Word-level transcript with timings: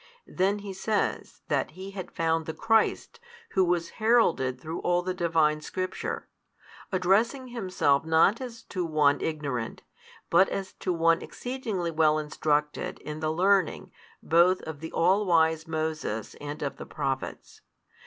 Then 0.25 0.57
he 0.65 0.73
says 0.73 1.43
that 1.47 1.71
he 1.77 1.91
had 1.91 2.09
found 2.09 2.47
the 2.47 2.55
Christ 2.55 3.19
Who 3.51 3.63
was 3.63 3.91
heralded 4.01 4.59
through 4.59 4.79
all 4.79 5.03
the 5.03 5.13
Divine 5.13 5.61
Scripture, 5.61 6.27
addressing 6.91 7.49
himself 7.49 8.03
not 8.03 8.41
as 8.41 8.63
to 8.69 8.83
one 8.83 9.21
ignorant, 9.21 9.83
but 10.31 10.49
as 10.49 10.73
to 10.79 10.91
one 10.91 11.21
exceedingly 11.21 11.91
well 11.91 12.17
instructed 12.17 12.97
in 12.97 13.19
the 13.19 13.29
learning 13.31 13.91
both 14.23 14.63
of 14.63 14.83
all 14.91 15.23
wise 15.27 15.67
Moses 15.67 16.33
and 16.41 16.63
of 16.63 16.77
the 16.77 16.87
prophets. 16.87 17.61